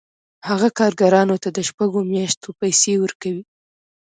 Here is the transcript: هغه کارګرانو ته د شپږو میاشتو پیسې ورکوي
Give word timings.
هغه 0.47 0.67
کارګرانو 0.79 1.35
ته 1.43 1.49
د 1.57 1.59
شپږو 1.69 1.99
میاشتو 2.13 2.49
پیسې 2.61 2.93
ورکوي 3.03 3.43